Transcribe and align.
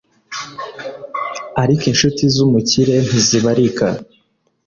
ariko 1.63 1.83
incuti 1.91 2.23
z’umukire 2.33 2.95
ntizibarika 3.07 3.87